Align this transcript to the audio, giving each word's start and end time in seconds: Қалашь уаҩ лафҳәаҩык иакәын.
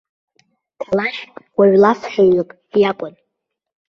Қалашь 0.81 1.21
уаҩ 1.57 1.73
лафҳәаҩык 1.83 2.49
иакәын. 2.79 3.13